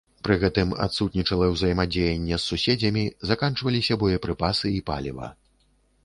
[0.25, 3.03] Пры гэтым адсутнічала ўзаемадзеянне з суседзямі,
[3.33, 5.29] заканчваліся боепрыпасы і паліва.